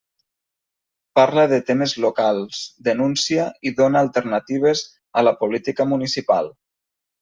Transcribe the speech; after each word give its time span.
Parla 1.19 1.43
de 1.51 1.59
temes 1.67 1.93
locals, 2.07 2.63
denúncia 2.89 3.47
i 3.61 3.75
dóna 3.83 4.05
alternatives 4.09 4.85
a 5.23 5.29
la 5.31 5.39
política 5.47 5.93
municipal. 5.97 6.57